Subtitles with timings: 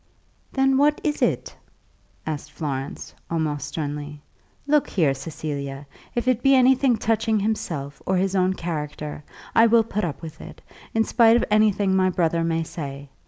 [0.51, 1.55] "Then what is it?"
[2.25, 4.23] asked Florence, almost sternly.
[4.65, 5.85] "Look here, Cecilia;
[6.15, 10.41] if it be anything touching himself or his own character, I will put up with
[10.41, 10.63] it,
[10.95, 13.09] in spite of anything my brother may say.